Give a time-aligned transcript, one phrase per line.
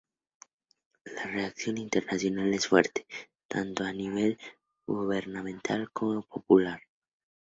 [1.05, 3.05] La reacción internacional es fuerte,
[3.47, 4.39] tanto a nivel
[4.87, 6.81] gubernamental como popular.